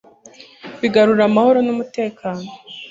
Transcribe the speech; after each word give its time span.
bigarura 0.79 1.21
amahoro 1.29 1.59
n'umutekano 1.65 2.43